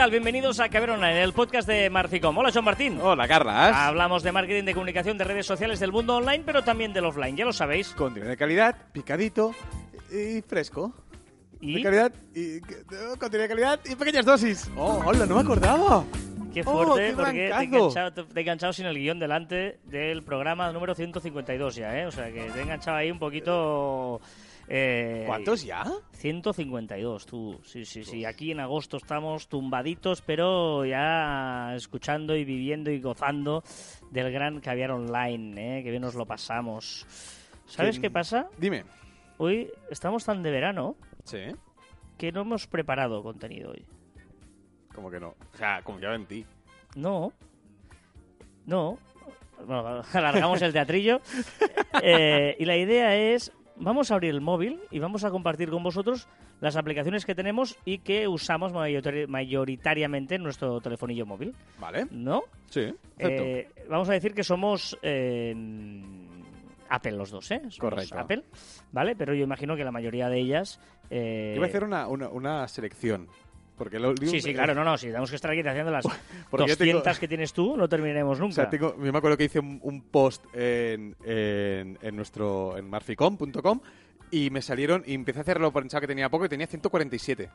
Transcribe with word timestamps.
tal? 0.00 0.10
Bienvenidos 0.10 0.60
a 0.60 0.70
Caber 0.70 0.88
Online, 0.88 1.22
el 1.22 1.34
podcast 1.34 1.68
de 1.68 1.90
Marficom. 1.90 2.34
Hola, 2.38 2.50
John 2.54 2.64
Martín. 2.64 2.98
Hola, 3.02 3.28
Carlas. 3.28 3.76
Hablamos 3.76 4.22
de 4.22 4.32
marketing, 4.32 4.64
de 4.64 4.72
comunicación, 4.72 5.18
de 5.18 5.24
redes 5.24 5.44
sociales 5.44 5.78
del 5.78 5.92
mundo 5.92 6.16
online, 6.16 6.42
pero 6.46 6.64
también 6.64 6.94
del 6.94 7.04
offline, 7.04 7.36
ya 7.36 7.44
lo 7.44 7.52
sabéis. 7.52 7.90
Contenido 7.90 8.30
de 8.30 8.36
calidad, 8.38 8.74
picadito 8.92 9.54
y 10.10 10.40
fresco. 10.40 10.94
¿Y? 11.60 11.74
De 11.74 11.82
calidad 11.82 12.12
y... 12.34 12.60
Contenido 12.60 13.42
de 13.42 13.48
calidad 13.48 13.80
y 13.84 13.94
pequeñas 13.94 14.24
dosis. 14.24 14.70
¡Oh, 14.74 15.02
hola, 15.04 15.26
no 15.26 15.34
me 15.34 15.42
acordaba! 15.42 16.02
Qué 16.54 16.62
Oh, 16.64 16.86
fuerte, 16.86 17.08
qué 17.08 17.12
porque 17.14 17.32
te 17.32 17.54
he, 17.54 17.62
enganchado, 17.64 18.24
te 18.24 18.38
he 18.38 18.40
enganchado 18.40 18.72
sin 18.72 18.86
el 18.86 18.96
guion 18.96 19.18
delante 19.18 19.80
del 19.84 20.22
programa 20.22 20.72
número 20.72 20.94
152 20.94 21.74
ya, 21.74 21.98
¿eh? 22.00 22.06
O 22.06 22.10
sea, 22.10 22.32
que 22.32 22.40
te 22.50 22.58
he 22.58 22.62
enganchado 22.62 22.96
ahí 22.96 23.10
un 23.10 23.18
poquito... 23.18 24.22
eh, 24.72 25.24
¿Cuántos 25.26 25.64
ya? 25.64 25.84
152, 26.12 27.26
tú. 27.26 27.60
Sí, 27.64 27.84
sí, 27.84 28.04
sí. 28.04 28.24
Aquí 28.24 28.52
en 28.52 28.60
agosto 28.60 28.96
estamos 28.96 29.48
tumbaditos, 29.48 30.22
pero 30.22 30.84
ya 30.84 31.74
escuchando 31.74 32.36
y 32.36 32.44
viviendo 32.44 32.90
y 32.90 33.00
gozando 33.00 33.64
del 34.10 34.30
gran 34.32 34.60
caviar 34.60 34.92
online, 34.92 35.78
¿eh? 35.80 35.82
Que 35.82 35.90
bien 35.90 36.02
nos 36.02 36.14
lo 36.14 36.24
pasamos. 36.24 37.04
¿Sabes 37.66 37.96
¿Quién- 37.96 38.02
qué 38.02 38.10
pasa? 38.10 38.48
Dime. 38.58 38.84
Hoy 39.38 39.70
estamos 39.90 40.24
tan 40.24 40.42
de 40.42 40.50
verano 40.50 40.96
Sí. 41.24 41.38
que 42.16 42.30
no 42.30 42.42
hemos 42.42 42.66
preparado 42.66 43.22
contenido 43.22 43.70
hoy. 43.72 43.84
Como 44.94 45.10
que 45.10 45.18
no. 45.18 45.34
O 45.52 45.56
sea, 45.56 45.82
confiaba 45.82 46.14
en 46.14 46.26
ti. 46.26 46.46
No. 46.94 47.32
No. 48.66 48.98
Bueno, 49.66 50.02
alargamos 50.14 50.62
el 50.62 50.72
teatrillo. 50.72 51.20
Eh, 52.02 52.56
y 52.58 52.64
la 52.64 52.76
idea 52.78 53.14
es, 53.16 53.52
vamos 53.80 54.10
a 54.10 54.14
abrir 54.14 54.30
el 54.30 54.40
móvil 54.40 54.80
y 54.90 54.98
vamos 54.98 55.24
a 55.24 55.30
compartir 55.30 55.70
con 55.70 55.82
vosotros 55.82 56.28
las 56.60 56.76
aplicaciones 56.76 57.24
que 57.24 57.34
tenemos 57.34 57.76
y 57.84 57.98
que 57.98 58.28
usamos 58.28 58.72
mayoritari- 58.72 59.26
mayoritariamente 59.26 60.34
en 60.36 60.42
nuestro 60.42 60.80
telefonillo 60.80 61.26
móvil. 61.26 61.54
¿Vale? 61.80 62.06
¿No? 62.10 62.42
Sí. 62.66 62.92
Eh, 63.18 63.68
vamos 63.88 64.08
a 64.08 64.12
decir 64.12 64.34
que 64.34 64.44
somos 64.44 64.96
eh, 65.02 65.54
Apple 66.88 67.12
los 67.12 67.30
dos, 67.30 67.50
¿eh? 67.50 67.58
Somos 67.62 67.78
Correcto. 67.78 68.18
Apple, 68.18 68.44
¿vale? 68.92 69.16
Pero 69.16 69.32
yo 69.34 69.44
imagino 69.44 69.76
que 69.76 69.84
la 69.84 69.92
mayoría 69.92 70.28
de 70.28 70.38
ellas... 70.40 70.80
eh, 71.08 71.52
Yo 71.54 71.60
voy 71.60 71.66
a 71.68 71.70
hacer 71.70 71.84
una, 71.84 72.06
una, 72.08 72.28
una 72.28 72.68
selección. 72.68 73.28
Porque 73.80 73.98
lo 73.98 74.12
digo- 74.12 74.30
Sí, 74.30 74.42
sí, 74.42 74.52
claro, 74.52 74.74
no, 74.74 74.84
no, 74.84 74.98
si 74.98 75.06
tenemos 75.06 75.30
que 75.30 75.36
estar 75.36 75.50
aquí 75.50 75.66
haciendo 75.66 75.90
las 75.90 76.04
Porque 76.50 76.66
yo 76.68 76.76
200 76.76 77.02
tengo- 77.02 77.18
que 77.18 77.28
tienes 77.28 77.54
tú, 77.54 77.78
no 77.78 77.88
terminaremos 77.88 78.38
O 78.38 78.42
nunca. 78.42 78.54
sea, 78.56 78.68
tengo, 78.68 78.94
yo 79.02 79.10
me 79.10 79.16
acuerdo 79.16 79.38
que 79.38 79.44
hice 79.44 79.58
un, 79.58 79.80
un 79.82 80.02
post 80.02 80.44
en, 80.54 81.16
en, 81.24 81.98
en 82.02 82.14
nuestro 82.14 82.76
en 82.76 82.90
marficom.com 82.90 83.80
y 84.30 84.50
me 84.50 84.60
salieron 84.60 85.02
y 85.06 85.14
empecé 85.14 85.38
a 85.38 85.42
hacerlo 85.42 85.72
pensaba 85.72 86.02
que 86.02 86.06
tenía 86.08 86.28
poco 86.28 86.44
y 86.44 86.50
tenía 86.50 86.66
147. 86.66 87.48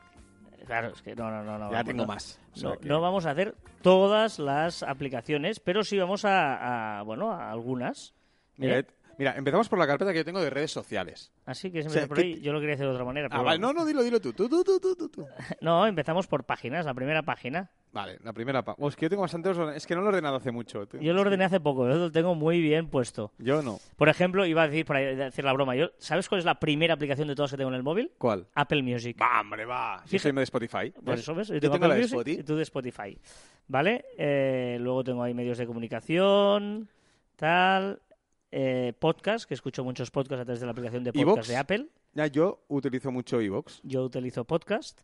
Claro, 0.66 0.88
es 0.88 1.00
que 1.00 1.14
no, 1.14 1.30
no, 1.30 1.44
no. 1.44 1.58
no 1.60 1.70
ya 1.70 1.84
tengo 1.84 2.02
no. 2.02 2.08
más. 2.08 2.40
O 2.54 2.56
sea 2.58 2.70
No, 2.70 2.78
que- 2.80 2.88
no 2.88 3.00
vamos 3.00 3.24
a 3.24 3.30
hacer 3.30 3.54
todas 3.82 4.40
las 4.40 4.82
aplicaciones, 4.82 5.60
pero 5.60 5.84
sí 5.84 5.96
vamos 5.96 6.24
a, 6.24 6.98
a, 6.98 7.02
bueno, 7.02 7.30
a 7.30 7.52
algunas. 7.52 8.14
Mira, 8.56 8.80
¿eh? 8.80 8.86
Mira, 9.18 9.34
empezamos 9.36 9.68
por 9.68 9.78
la 9.78 9.86
carpeta 9.86 10.12
que 10.12 10.18
yo 10.18 10.24
tengo 10.24 10.40
de 10.40 10.50
redes 10.50 10.70
sociales. 10.70 11.32
Así 11.44 11.70
que 11.70 11.82
se 11.82 11.88
o 11.88 11.90
me 11.90 11.98
sea, 11.98 12.06
por 12.06 12.16
¿qué 12.18 12.22
ahí. 12.24 12.40
Yo 12.40 12.52
lo 12.52 12.60
quería 12.60 12.74
hacer 12.74 12.86
de 12.86 12.92
otra 12.92 13.04
manera. 13.04 13.28
Ah, 13.30 13.42
vale, 13.42 13.58
no, 13.58 13.72
no, 13.72 13.84
dilo, 13.84 14.02
dilo 14.02 14.20
tú. 14.20 14.32
Tú, 14.32 14.48
tú, 14.48 14.62
tú, 14.64 14.78
tú, 14.80 15.08
tú. 15.08 15.26
No, 15.60 15.86
empezamos 15.86 16.26
por 16.26 16.44
páginas. 16.44 16.84
La 16.86 16.94
primera 16.94 17.22
página. 17.22 17.70
Vale, 17.92 18.18
la 18.22 18.32
primera. 18.34 18.62
pa- 18.62 18.74
Oh, 18.78 18.88
es 18.88 18.96
que 18.96 19.06
yo 19.06 19.10
tengo 19.10 19.22
bastantes. 19.22 19.56
Es 19.74 19.86
que 19.86 19.94
no 19.94 20.00
lo 20.02 20.08
he 20.08 20.10
ordenado 20.10 20.36
hace 20.36 20.50
mucho. 20.50 20.86
Yo 21.00 21.12
lo 21.14 21.22
ordené 21.22 21.44
hace 21.44 21.60
poco, 21.60 21.88
yo 21.88 21.94
lo 21.96 22.12
tengo 22.12 22.34
muy 22.34 22.60
bien 22.60 22.88
puesto. 22.88 23.32
Yo 23.38 23.62
no. 23.62 23.78
Por 23.96 24.08
ejemplo, 24.10 24.44
iba 24.44 24.62
a 24.64 24.68
decir, 24.68 24.84
para 24.84 25.00
decir 25.00 25.44
la 25.44 25.52
broma, 25.54 25.74
yo, 25.76 25.90
¿sabes 25.98 26.28
cuál 26.28 26.40
es 26.40 26.44
la 26.44 26.60
primera 26.60 26.92
aplicación 26.94 27.26
de 27.28 27.34
todas 27.34 27.50
que 27.52 27.56
tengo 27.56 27.70
en 27.70 27.76
el 27.76 27.82
móvil? 27.82 28.12
¿Cuál? 28.18 28.46
Apple 28.54 28.82
Music. 28.82 29.16
Va, 29.20 29.40
hombre, 29.40 29.64
va. 29.64 30.02
Yo 30.06 30.18
soy 30.18 30.32
de 30.32 30.42
Spotify. 30.42 30.92
Yo 31.02 31.14
Yo 31.14 31.34
tengo, 31.60 31.74
tengo 31.74 31.88
la 31.88 31.94
de 31.94 32.00
Music 32.02 32.16
Spotify. 32.18 32.40
y 32.40 32.42
tú 32.44 32.56
de 32.56 32.62
Spotify. 32.64 33.18
¿Vale? 33.68 34.04
Eh, 34.18 34.76
luego 34.80 35.02
tengo 35.02 35.22
ahí 35.22 35.32
medios 35.32 35.56
de 35.56 35.66
comunicación, 35.66 36.88
tal, 37.36 38.00
eh, 38.52 38.92
podcast, 38.98 39.46
que 39.46 39.54
escucho 39.54 39.84
muchos 39.84 40.10
podcasts 40.10 40.42
a 40.42 40.44
través 40.44 40.60
de 40.60 40.66
la 40.66 40.72
aplicación 40.72 41.04
de 41.04 41.12
podcast 41.12 41.48
de 41.48 41.56
Apple. 41.56 41.86
Ya, 42.14 42.26
yo 42.28 42.62
utilizo 42.68 43.10
mucho 43.12 43.40
Evox. 43.40 43.80
Yo 43.82 44.04
utilizo 44.04 44.44
podcast. 44.44 45.00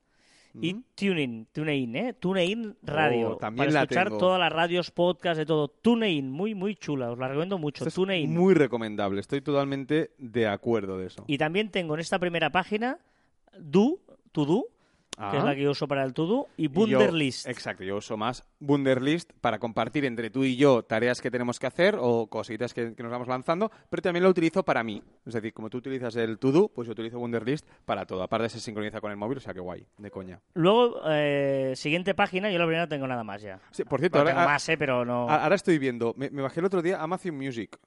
Y 0.54 0.74
Ujú. 0.74 0.82
TuneIn, 0.94 1.46
TuneIn, 1.50 1.96
¿eh? 1.96 2.12
TuneIn 2.12 2.76
Radio. 2.82 3.30
Oh, 3.30 3.36
también 3.38 3.68
para 3.68 3.70
la 3.72 3.82
escuchar 3.84 4.08
tengo. 4.08 4.18
todas 4.18 4.38
las 4.38 4.52
radios, 4.52 4.90
podcast, 4.90 5.38
de 5.38 5.46
todo. 5.46 5.68
TuneIn, 5.68 6.30
muy, 6.30 6.54
muy 6.54 6.74
chula. 6.76 7.10
Os 7.10 7.18
la 7.18 7.28
recomiendo 7.28 7.56
mucho. 7.56 7.78
Esto 7.84 7.88
es 7.88 7.94
TuneIn. 7.94 8.30
muy 8.34 8.52
recomendable. 8.52 9.20
Estoy 9.20 9.40
totalmente 9.40 10.10
de 10.18 10.46
acuerdo 10.46 10.98
de 10.98 11.06
eso. 11.06 11.24
Y 11.26 11.38
también 11.38 11.70
tengo 11.70 11.94
en 11.94 12.00
esta 12.00 12.18
primera 12.18 12.50
página 12.52 12.98
Do, 13.58 14.00
To 14.32 14.44
Do, 14.44 14.64
que 15.30 15.36
es 15.38 15.44
la 15.44 15.54
que 15.54 15.62
yo 15.62 15.70
uso 15.70 15.86
para 15.86 16.02
el 16.04 16.14
To 16.14 16.26
Do, 16.26 16.46
y 16.56 16.68
Wunderlist. 16.68 17.46
exacto, 17.46 17.84
yo 17.84 17.96
uso 17.96 18.16
más 18.16 18.44
Wunderlist 18.60 19.30
para 19.40 19.58
compartir 19.58 20.04
entre 20.04 20.30
tú 20.30 20.42
y 20.44 20.56
yo 20.56 20.82
tareas 20.84 21.20
que 21.20 21.30
tenemos 21.30 21.58
que 21.60 21.66
hacer 21.66 21.96
o 22.00 22.26
cositas 22.28 22.72
que, 22.74 22.94
que 22.94 23.02
nos 23.02 23.12
vamos 23.12 23.28
lanzando, 23.28 23.70
pero 23.90 24.02
también 24.02 24.24
lo 24.24 24.30
utilizo 24.30 24.64
para 24.64 24.82
mí. 24.82 25.02
Es 25.26 25.34
decir, 25.34 25.52
como 25.52 25.68
tú 25.70 25.78
utilizas 25.78 26.16
el 26.16 26.38
To-Do, 26.38 26.68
pues 26.68 26.86
yo 26.86 26.92
utilizo 26.92 27.18
Wunderlist 27.18 27.66
para 27.84 28.06
todo. 28.06 28.22
Aparte 28.22 28.48
se 28.48 28.58
sincroniza 28.60 29.00
con 29.00 29.10
el 29.10 29.16
móvil, 29.16 29.38
o 29.38 29.40
sea 29.40 29.52
que 29.54 29.60
guay, 29.60 29.86
de 29.98 30.10
coña. 30.10 30.40
Luego, 30.54 31.00
eh, 31.08 31.74
siguiente 31.76 32.14
página, 32.14 32.50
yo 32.50 32.58
la 32.58 32.64
primera 32.64 32.84
no 32.84 32.88
tengo 32.88 33.06
nada 33.06 33.22
más 33.22 33.42
ya. 33.42 33.60
Sí, 33.70 33.84
por 33.84 34.00
cierto, 34.00 34.18
Bueno, 34.18 34.30
ahora, 34.30 34.40
tengo 34.40 34.48
a- 34.50 34.52
más, 34.54 34.68
eh, 34.68 34.76
pero 34.78 35.04
no... 35.04 35.28
a- 35.28 35.42
ahora 35.44 35.54
estoy 35.56 35.78
viendo, 35.78 36.14
me, 36.16 36.30
me 36.30 36.42
bajé 36.42 36.60
el 36.60 36.66
otro 36.66 36.80
día 36.82 37.00
Amazon 37.02 37.36
Music. 37.36 37.78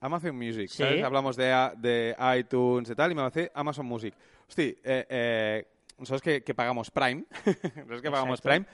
Amazon 0.00 0.34
Music, 0.36 0.68
Sí. 0.70 0.78
¿sabes? 0.82 1.04
Hablamos 1.04 1.36
de, 1.36 1.70
de 1.76 2.16
iTunes 2.38 2.88
y 2.88 2.94
tal, 2.94 3.12
y 3.12 3.14
me 3.14 3.22
bajé 3.22 3.50
Amazon 3.54 3.84
Music. 3.86 4.14
Hostia, 4.48 4.64
eh, 4.82 5.06
eh, 5.10 5.66
¿sabes 6.04 6.22
que, 6.22 6.42
que 6.42 6.54
pagamos 6.54 6.90
Prime? 6.90 7.24
¿Sabes 7.44 8.02
que 8.02 8.10
pagamos. 8.10 8.40
Prime? 8.40 8.66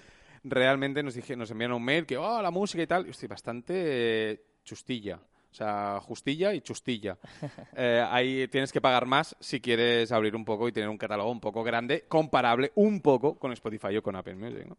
Realmente 0.45 1.03
nos, 1.03 1.15
dije, 1.15 1.37
nos 1.37 1.51
enviaron 1.51 1.77
un 1.77 1.85
mail 1.85 2.07
que, 2.07 2.17
oh, 2.17 2.41
la 2.41 2.51
música 2.51 2.83
y 2.83 2.87
tal. 2.87 3.07
Y, 3.07 3.11
hostia, 3.11 3.29
bastante 3.29 3.75
eh, 3.77 4.41
chustilla. 4.65 5.17
O 5.51 5.55
sea, 5.55 6.01
justilla 6.01 6.53
y 6.53 6.61
chustilla. 6.61 7.19
Eh, 7.79 8.03
ahí 8.11 8.49
tienes 8.49 8.73
que 8.73 8.81
pagar 8.81 9.05
más 9.05 9.37
si 9.39 9.61
quieres 9.61 10.11
abrir 10.11 10.35
un 10.35 10.47
poco 10.47 10.67
y 10.67 10.73
tener 10.73 10.89
un 10.89 10.97
catálogo 10.97 11.31
un 11.31 11.41
poco 11.41 11.63
grande, 11.63 12.05
comparable 12.09 12.73
un 12.75 13.03
poco 13.03 13.39
con 13.39 13.53
Spotify 13.53 13.97
o 13.99 14.03
con 14.03 14.17
Apple 14.17 14.35
Music, 14.35 14.65
¿no? 14.67 14.79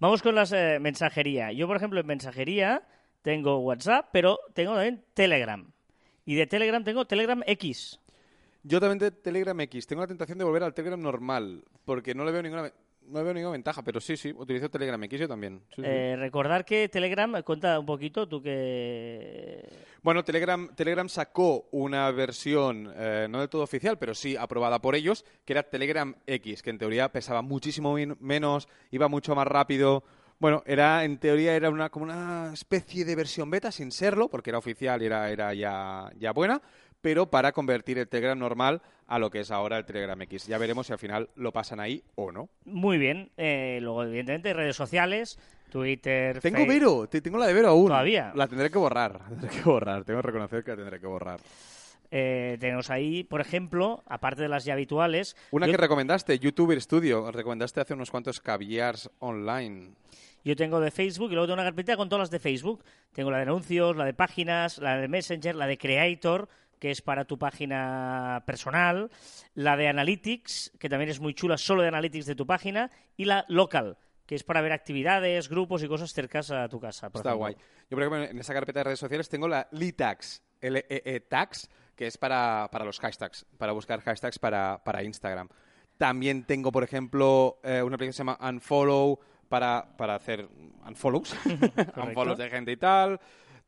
Vamos 0.00 0.22
con 0.22 0.34
las 0.34 0.52
eh, 0.52 0.78
mensajería. 0.80 1.52
Yo, 1.52 1.68
por 1.68 1.76
ejemplo, 1.76 2.00
en 2.00 2.06
mensajería 2.06 2.82
tengo 3.22 3.58
WhatsApp, 3.58 4.08
pero 4.12 4.38
tengo 4.54 4.74
también 4.74 5.04
Telegram. 5.14 5.72
Y 6.24 6.34
de 6.34 6.46
Telegram 6.46 6.82
tengo 6.82 7.06
Telegram 7.06 7.42
X. 7.46 8.00
Yo 8.68 8.80
también 8.80 8.98
de 8.98 9.12
Telegram 9.12 9.58
X. 9.60 9.86
Tengo 9.86 10.02
la 10.02 10.08
tentación 10.08 10.38
de 10.38 10.44
volver 10.44 10.64
al 10.64 10.74
Telegram 10.74 11.00
normal, 11.00 11.62
porque 11.84 12.16
no 12.16 12.24
le 12.24 12.32
veo 12.32 12.42
ninguna, 12.42 12.62
no 13.02 13.18
le 13.18 13.22
veo 13.22 13.32
ninguna 13.32 13.52
ventaja, 13.52 13.82
pero 13.84 14.00
sí, 14.00 14.16
sí, 14.16 14.32
utilizo 14.36 14.68
Telegram 14.68 15.00
X 15.04 15.20
yo 15.20 15.28
también. 15.28 15.62
Sí, 15.68 15.82
sí. 15.82 15.82
Eh, 15.84 16.16
recordar 16.18 16.64
que 16.64 16.88
Telegram, 16.88 17.42
cuenta 17.44 17.78
un 17.78 17.86
poquito, 17.86 18.28
tú 18.28 18.42
que... 18.42 19.68
Bueno, 20.02 20.24
Telegram, 20.24 20.68
Telegram 20.74 21.08
sacó 21.08 21.68
una 21.70 22.10
versión 22.10 22.92
eh, 22.96 23.28
no 23.30 23.38
del 23.38 23.48
todo 23.48 23.62
oficial, 23.62 23.98
pero 23.98 24.16
sí 24.16 24.36
aprobada 24.36 24.80
por 24.80 24.96
ellos, 24.96 25.24
que 25.44 25.52
era 25.52 25.62
Telegram 25.62 26.12
X, 26.26 26.60
que 26.60 26.70
en 26.70 26.78
teoría 26.78 27.12
pesaba 27.12 27.42
muchísimo 27.42 27.94
menos, 28.18 28.66
iba 28.90 29.06
mucho 29.06 29.36
más 29.36 29.46
rápido. 29.46 30.02
Bueno, 30.38 30.62
era 30.66 31.04
en 31.04 31.16
teoría 31.16 31.56
era 31.56 31.70
una 31.70 31.88
como 31.88 32.04
una 32.04 32.50
especie 32.52 33.06
de 33.06 33.16
versión 33.16 33.48
beta 33.50 33.72
sin 33.72 33.90
serlo, 33.90 34.28
porque 34.28 34.50
era 34.50 34.58
oficial 34.58 35.00
y 35.02 35.06
era, 35.06 35.30
era 35.30 35.54
ya, 35.54 36.10
ya 36.18 36.32
buena, 36.32 36.60
pero 37.06 37.26
para 37.30 37.52
convertir 37.52 37.98
el 37.98 38.08
Telegram 38.08 38.36
normal 38.36 38.82
a 39.06 39.20
lo 39.20 39.30
que 39.30 39.38
es 39.38 39.52
ahora 39.52 39.78
el 39.78 39.84
Telegram 39.84 40.20
X. 40.22 40.48
Ya 40.48 40.58
veremos 40.58 40.88
si 40.88 40.92
al 40.92 40.98
final 40.98 41.28
lo 41.36 41.52
pasan 41.52 41.78
ahí 41.78 42.02
o 42.16 42.32
no. 42.32 42.48
Muy 42.64 42.98
bien. 42.98 43.30
Eh, 43.36 43.78
luego, 43.80 44.02
evidentemente, 44.02 44.52
redes 44.52 44.74
sociales, 44.74 45.38
Twitter, 45.70 46.40
Tengo 46.40 46.56
Face- 46.58 46.68
Vero, 46.68 47.06
te- 47.08 47.20
tengo 47.20 47.38
la 47.38 47.46
de 47.46 47.52
Vero 47.54 47.68
aún. 47.68 47.86
¿Todavía? 47.86 48.32
La 48.34 48.48
tendré 48.48 48.70
que 48.72 48.78
borrar, 48.78 49.20
la 49.20 49.28
tendré 49.28 49.50
que 49.50 49.62
borrar, 49.62 50.02
tengo 50.02 50.20
que 50.20 50.26
reconocer 50.26 50.64
que 50.64 50.70
la 50.72 50.76
tendré 50.78 50.98
que 50.98 51.06
borrar. 51.06 51.38
Eh, 52.10 52.56
tenemos 52.58 52.90
ahí, 52.90 53.22
por 53.22 53.40
ejemplo, 53.40 54.02
aparte 54.08 54.42
de 54.42 54.48
las 54.48 54.64
ya 54.64 54.72
habituales, 54.72 55.36
Una 55.52 55.66
yo, 55.66 55.72
que 55.72 55.76
recomendaste, 55.76 56.36
YouTuber 56.40 56.80
Studio, 56.80 57.30
recomendaste 57.30 57.80
hace 57.82 57.94
unos 57.94 58.10
cuantos 58.10 58.40
caviars 58.40 59.08
online. 59.20 59.92
yo 60.44 60.54
tengo 60.56 60.78
de 60.80 60.90
Facebook 60.92 61.30
y 61.30 61.34
luego 61.34 61.46
tengo 61.46 61.54
una 61.54 61.64
carpeta 61.64 61.96
con 61.96 62.08
todas 62.08 62.22
las 62.22 62.30
de 62.30 62.38
Facebook. 62.40 62.82
Tengo 63.12 63.30
la 63.32 63.38
de 63.38 63.42
anuncios, 63.44 63.96
la 63.96 64.04
de 64.04 64.14
páginas, 64.14 64.78
la 64.78 64.96
de 64.98 65.08
Messenger, 65.08 65.54
la 65.56 65.66
de 65.66 65.76
Creator, 65.78 66.48
que 66.78 66.90
es 66.90 67.02
para 67.02 67.24
tu 67.24 67.38
página 67.38 68.42
personal, 68.46 69.10
la 69.54 69.76
de 69.76 69.88
Analytics, 69.88 70.72
que 70.78 70.88
también 70.88 71.10
es 71.10 71.20
muy 71.20 71.34
chula, 71.34 71.56
solo 71.56 71.82
de 71.82 71.88
Analytics 71.88 72.26
de 72.26 72.34
tu 72.34 72.46
página, 72.46 72.90
y 73.16 73.24
la 73.24 73.44
Local, 73.48 73.96
que 74.26 74.34
es 74.34 74.44
para 74.44 74.60
ver 74.60 74.72
actividades, 74.72 75.48
grupos 75.48 75.82
y 75.82 75.88
cosas 75.88 76.12
cercanas 76.12 76.50
a 76.50 76.68
tu 76.68 76.80
casa. 76.80 77.10
por 77.10 77.20
Está 77.20 77.30
ejemplo. 77.30 77.38
guay. 77.38 77.54
Yo, 77.54 77.96
por 77.96 78.02
ejemplo, 78.02 78.22
en 78.24 78.38
esa 78.38 78.52
carpeta 78.52 78.80
de 78.80 78.84
redes 78.84 78.98
sociales 79.00 79.28
tengo 79.28 79.48
la 79.48 79.68
Litax, 79.70 80.42
L-E-E-Tax, 80.60 81.70
que 81.94 82.06
es 82.06 82.18
para, 82.18 82.68
para 82.70 82.84
los 82.84 82.98
hashtags, 83.00 83.46
para 83.56 83.72
buscar 83.72 84.00
hashtags 84.02 84.38
para, 84.38 84.82
para 84.84 85.02
Instagram. 85.02 85.48
También 85.96 86.44
tengo, 86.44 86.70
por 86.72 86.84
ejemplo, 86.84 87.58
eh, 87.62 87.82
una 87.82 87.94
aplicación 87.94 88.08
que 88.10 88.12
se 88.12 88.18
llama 88.18 88.38
Unfollow 88.50 89.18
para, 89.48 89.96
para 89.96 90.16
hacer 90.16 90.46
unfollows, 90.86 91.34
unfollows 91.96 92.36
de 92.36 92.50
gente 92.50 92.72
y 92.72 92.76
tal. 92.76 93.18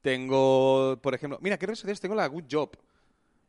Tengo, 0.03 0.99
por 1.03 1.15
ejemplo, 1.15 1.39
mira, 1.41 1.57
¿qué 1.59 1.67
redes 1.67 1.79
sociales 1.79 2.01
tengo? 2.01 2.15
La 2.15 2.27
Good 2.27 2.45
Job. 2.51 2.77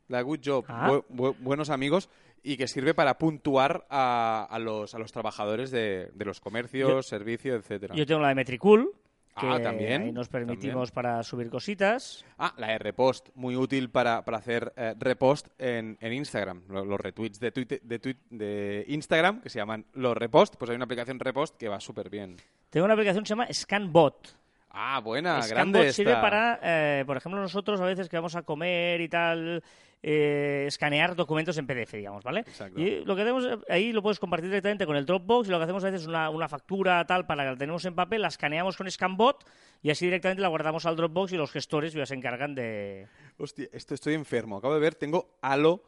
La 0.09 0.21
Good 0.21 0.39
Job, 0.43 0.65
Ah. 0.67 0.89
Bu- 0.91 1.05
bu- 1.07 1.35
buenos 1.39 1.69
amigos. 1.69 2.09
y 2.41 2.55
que 2.55 2.69
sirve 2.69 2.93
para 2.93 3.17
puntuar 3.17 3.85
a, 3.89 4.47
a 4.49 4.59
los, 4.59 4.95
a 4.95 4.97
los 4.97 5.11
trabajadores 5.11 5.71
de, 5.71 6.09
de 6.13 6.23
los 6.25 6.39
comercios, 6.39 7.05
servicios, 7.07 7.59
etcétera. 7.59 7.93
Yo 7.95 8.05
tengo 8.05 8.21
la 8.21 8.29
de 8.29 8.35
Metricool, 8.35 8.93
que 9.37 9.45
Ah, 9.45 9.61
también, 9.61 10.03
ahí 10.03 10.11
nos 10.13 10.29
permitimos 10.29 10.89
también. 10.89 10.93
para 10.93 11.23
subir 11.23 11.49
cositas. 11.49 12.23
Ah, 12.37 12.53
la 12.57 12.67
de 12.67 12.77
repost, 12.79 13.27
muy 13.35 13.57
útil 13.57 13.89
para, 13.89 14.23
para 14.23 14.37
hacer 14.37 14.71
eh, 14.77 14.95
repost 14.97 15.47
en, 15.57 15.97
en 15.99 16.13
Instagram. 16.13 16.61
Lo- 16.69 16.85
Los, 16.85 16.99
retweets 17.01 17.41
de, 17.41 17.51
tweet, 17.51 17.79
de, 17.83 18.15
de 18.29 18.85
Instagram, 18.87 19.41
que 19.41 19.49
se 19.49 19.59
llaman 19.59 19.85
los 19.93 20.15
repost, 20.15 20.55
pues 20.55 20.69
hay 20.71 20.77
una 20.77 20.85
aplicación 20.85 21.19
repost 21.19 21.57
que 21.57 21.67
va 21.67 21.81
súper 21.81 22.09
bien. 22.09 22.37
Tengo 22.69 22.85
una 22.85 22.93
aplicación 22.93 23.25
que 23.25 23.27
se 23.27 23.31
llama 23.33 23.47
ScanBot. 23.51 24.38
Ah, 24.71 24.99
buena, 24.99 25.45
grande 25.47 25.91
sirve 25.91 26.11
esta. 26.11 26.21
para, 26.21 26.59
eh, 26.61 27.03
por 27.05 27.17
ejemplo, 27.17 27.41
nosotros 27.41 27.81
a 27.81 27.85
veces 27.85 28.07
que 28.07 28.17
vamos 28.17 28.35
a 28.35 28.43
comer 28.43 29.01
y 29.01 29.09
tal, 29.09 29.63
eh, 30.01 30.65
escanear 30.67 31.15
documentos 31.15 31.57
en 31.57 31.65
PDF, 31.65 31.93
digamos, 31.97 32.23
¿vale? 32.23 32.41
Exacto. 32.41 32.79
Y 32.79 33.03
lo 33.03 33.15
que 33.15 33.23
hacemos 33.23 33.45
ahí 33.67 33.91
lo 33.91 34.01
puedes 34.01 34.19
compartir 34.19 34.49
directamente 34.49 34.85
con 34.85 34.95
el 34.95 35.05
Dropbox 35.05 35.47
y 35.47 35.51
lo 35.51 35.57
que 35.57 35.63
hacemos 35.63 35.83
a 35.83 35.87
veces 35.87 36.03
es 36.03 36.07
una, 36.07 36.29
una 36.29 36.47
factura 36.47 37.05
tal 37.05 37.25
para 37.25 37.43
que 37.43 37.49
la 37.51 37.57
tenemos 37.57 37.83
en 37.85 37.95
papel, 37.95 38.21
la 38.21 38.27
escaneamos 38.27 38.77
con 38.77 38.89
ScanBot 38.89 39.43
y 39.81 39.89
así 39.89 40.05
directamente 40.05 40.41
la 40.41 40.47
guardamos 40.47 40.85
al 40.85 40.95
Dropbox 40.95 41.33
y 41.33 41.37
los 41.37 41.51
gestores 41.51 41.93
ya 41.93 42.05
se 42.05 42.13
encargan 42.13 42.53
de... 42.53 43.07
Hostia, 43.37 43.67
esto 43.73 43.95
estoy 43.95 44.13
enfermo. 44.13 44.57
Acabo 44.57 44.75
de 44.75 44.79
ver, 44.79 44.95
tengo 44.95 45.37
Halo, 45.41 45.83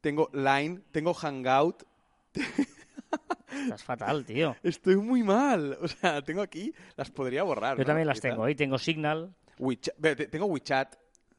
tengo 0.00 0.30
Line, 0.32 0.80
tengo 0.92 1.14
Hangout. 1.14 1.84
Estás 3.62 3.82
fatal, 3.84 4.24
tío. 4.24 4.56
Estoy 4.62 4.96
muy 4.96 5.22
mal. 5.22 5.78
O 5.82 5.88
sea, 5.88 6.22
tengo 6.22 6.42
aquí, 6.42 6.72
las 6.96 7.10
podría 7.10 7.42
borrar. 7.42 7.76
Yo 7.76 7.82
¿no? 7.82 7.86
también 7.86 8.06
las 8.08 8.20
tengo 8.20 8.44
ahí, 8.44 8.54
tengo 8.54 8.78
Signal. 8.78 9.34
WeChat- 9.58 10.30
tengo 10.30 10.46
WeChat. 10.46 10.96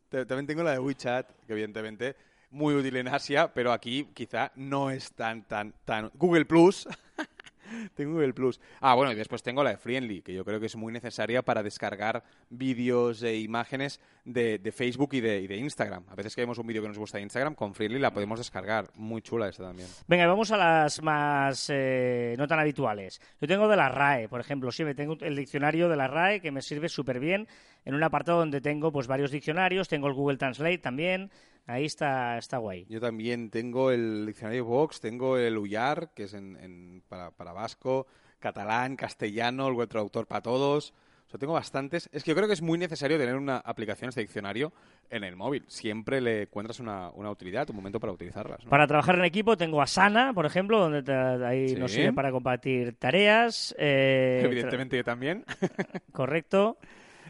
También 0.10 0.48
tengo 0.48 0.64
la 0.64 0.72
de 0.72 0.80
WeChat, 0.80 1.30
que 1.46 1.54
evidentemente 1.54 2.16
muy 2.50 2.74
útil 2.76 2.96
en 2.96 3.10
Asia, 3.10 3.54
pero 3.54 3.74
aquí 3.74 4.08
quizá 4.14 4.52
no 4.56 4.90
es 4.90 5.12
tan, 5.12 5.44
tan, 5.44 5.74
tan... 5.84 6.10
Google 6.14 6.46
Plus. 6.46 6.88
tengo 7.96 8.14
Google 8.14 8.34
Plus. 8.34 8.60
Ah, 8.82 8.96
bueno, 8.96 9.12
y 9.12 9.16
después 9.16 9.44
tengo 9.44 9.64
la 9.64 9.72
de 9.72 9.78
Friendly, 9.78 10.22
que 10.22 10.34
yo 10.34 10.44
creo 10.46 10.60
que 10.60 10.68
es 10.68 10.76
muy 10.76 10.94
necesaria 10.94 11.42
para 11.42 11.64
descargar 11.64 12.24
vídeos 12.50 13.24
e 13.24 13.38
imágenes 13.38 14.00
de, 14.26 14.60
de 14.60 14.72
Facebook 14.72 15.10
y 15.14 15.22
de, 15.22 15.42
y 15.42 15.48
de 15.48 15.58
Instagram. 15.58 16.04
A 16.10 16.16
veces 16.16 16.36
que 16.36 16.42
vemos 16.42 16.58
un 16.58 16.68
vídeo 16.68 16.82
que 16.82 16.88
nos 16.88 16.98
gusta 16.98 17.18
de 17.18 17.24
Instagram, 17.24 17.56
con 17.56 17.74
Friendly 17.74 18.00
la 18.00 18.12
podemos 18.12 18.40
descargar. 18.40 18.88
Muy 18.96 19.22
chula 19.22 19.50
esta 19.50 19.64
también. 19.64 19.88
Venga, 20.08 20.28
vamos 20.28 20.52
a 20.52 20.58
las 20.58 21.02
más 21.02 21.70
eh, 21.74 22.36
no 22.38 22.48
tan 22.48 22.60
habituales. 22.60 23.22
Yo 23.40 23.48
tengo 23.48 23.68
de 23.68 23.76
la 23.76 23.90
RAE, 23.90 24.28
por 24.28 24.40
ejemplo, 24.40 24.72
sí, 24.72 24.84
me 24.84 24.96
tengo 24.96 25.18
el 25.22 25.36
diccionario 25.36 25.90
de 25.90 25.96
la 25.96 26.08
RAE 26.08 26.42
que 26.42 26.52
me 26.52 26.62
sirve 26.62 26.90
súper 26.90 27.20
bien 27.20 27.48
en 27.86 27.96
un 27.96 28.04
apartado 28.04 28.40
donde 28.40 28.60
tengo 28.60 28.92
pues 28.92 29.08
varios 29.08 29.32
diccionarios, 29.32 29.88
tengo 29.88 30.08
el 30.08 30.14
Google 30.14 30.38
Translate 30.38 30.80
también, 30.80 31.32
ahí 31.68 31.86
está, 31.86 32.38
está 32.38 32.58
guay. 32.58 32.86
Yo 32.90 33.00
también 33.00 33.50
tengo 33.52 33.92
el 33.92 34.26
diccionario 34.26 34.66
Vox, 34.66 35.00
tengo 35.00 35.38
el 35.38 35.58
Uyar, 35.58 36.10
que 36.16 36.24
es 36.24 36.34
en, 36.34 36.56
en- 36.62 37.04
para, 37.08 37.32
para 37.32 37.54
vasco, 37.54 38.08
catalán, 38.40 38.96
castellano, 38.96 39.68
el 39.68 39.74
web 39.76 39.88
traductor 39.90 40.26
para 40.28 40.42
todos. 40.42 40.94
O 41.26 41.30
sea, 41.30 41.38
tengo 41.40 41.52
bastantes. 41.52 42.08
Es 42.14 42.24
que 42.24 42.32
yo 42.32 42.36
creo 42.36 42.48
que 42.48 42.54
es 42.54 42.62
muy 42.62 42.78
necesario 42.78 43.18
tener 43.18 43.36
una 43.36 43.58
aplicación, 43.58 44.08
este 44.08 44.22
diccionario, 44.22 44.72
en 45.10 45.26
el 45.26 45.36
móvil. 45.36 45.66
Siempre 45.68 46.22
le 46.22 46.44
encuentras 46.44 46.80
una, 46.80 47.10
una 47.10 47.30
utilidad, 47.30 47.70
un 47.70 47.76
momento 47.76 48.00
para 48.00 48.14
utilizarlas. 48.14 48.64
¿no? 48.64 48.70
Para 48.70 48.88
trabajar 48.88 49.16
en 49.16 49.26
equipo 49.26 49.58
tengo 49.58 49.82
Asana, 49.82 50.32
por 50.34 50.46
ejemplo, 50.46 50.80
donde 50.80 51.04
te- 51.04 51.12
ahí 51.14 51.68
Sí. 51.70 51.76
nos 51.76 51.92
sirve 51.92 52.14
para 52.14 52.32
compartir 52.32 52.96
tareas. 52.96 53.76
eh, 53.78 54.40
Evidentemente 54.42 54.96
yo 54.96 55.04
también. 55.04 55.44
Correcto. 56.14 56.78